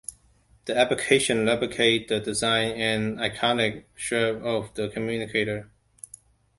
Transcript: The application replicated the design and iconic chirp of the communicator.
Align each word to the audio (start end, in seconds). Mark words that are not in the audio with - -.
The 0.65 0.75
application 0.75 1.45
replicated 1.45 2.07
the 2.07 2.19
design 2.19 2.71
and 2.71 3.19
iconic 3.19 3.83
chirp 3.95 4.41
of 4.41 4.73
the 4.73 4.89
communicator. 4.89 5.69